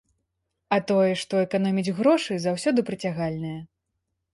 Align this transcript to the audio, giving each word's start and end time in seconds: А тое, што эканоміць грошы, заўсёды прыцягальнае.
А 0.77 0.79
тое, 0.91 1.11
што 1.25 1.43
эканоміць 1.45 1.95
грошы, 2.01 2.33
заўсёды 2.47 2.79
прыцягальнае. 2.93 3.59